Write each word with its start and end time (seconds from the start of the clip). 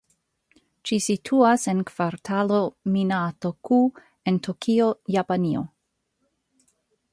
Ĝi 0.89 0.97
situas 1.07 1.65
en 1.73 1.83
Kvartalo 1.89 2.57
Minato-ku 2.95 3.79
en 4.33 4.41
Tokio, 4.49 4.91
Japanio. 5.19 5.65